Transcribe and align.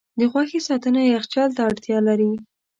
د 0.19 0.21
غوښې 0.31 0.59
ساتنه 0.67 1.01
یخچال 1.03 1.49
ته 1.55 1.61
اړتیا 1.69 1.97
لري. 2.07 2.31